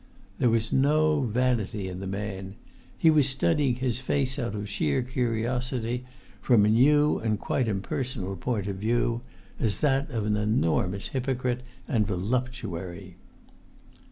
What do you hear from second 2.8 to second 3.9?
he was studying